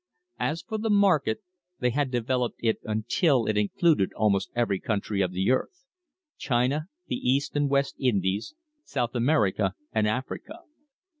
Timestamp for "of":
5.21-5.31